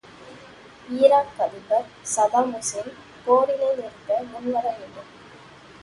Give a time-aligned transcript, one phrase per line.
[0.99, 2.91] Iraq அதிபர் Saddam Hussein
[3.25, 5.11] போரினை நிறுத்த முன்வர வேண்டும்.